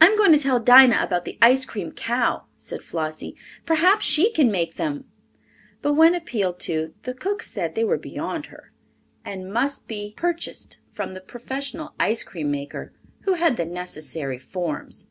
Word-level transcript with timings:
"I'm 0.00 0.16
going 0.16 0.30
to 0.30 0.38
tell 0.38 0.60
Dinah 0.60 1.00
about 1.00 1.24
the 1.24 1.36
ice 1.42 1.64
cream 1.64 1.90
cow," 1.90 2.44
said 2.56 2.84
Flossie. 2.84 3.34
"Perhaps 3.66 4.04
she 4.04 4.30
can 4.30 4.48
make 4.48 4.76
them." 4.76 5.10
But 5.82 5.94
when 5.94 6.14
appealed 6.14 6.60
to, 6.60 6.94
the 7.02 7.14
cook 7.14 7.42
said 7.42 7.74
they 7.74 7.82
were 7.82 7.98
beyond 7.98 8.46
her, 8.46 8.70
and 9.24 9.52
must 9.52 9.88
be 9.88 10.14
purchased 10.16 10.78
from 10.92 11.14
the 11.14 11.20
professional 11.20 11.94
ice 11.98 12.22
cream 12.22 12.48
maker, 12.52 12.92
who 13.22 13.32
had 13.32 13.56
the 13.56 13.66
necessary 13.66 14.38
forms. 14.38 15.06